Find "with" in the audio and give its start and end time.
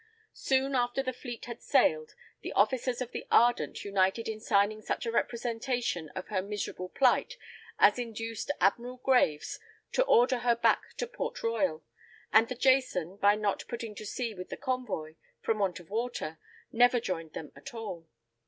14.33-14.49